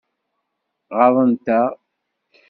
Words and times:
Ɣaḍent-aɣ. 0.97 1.69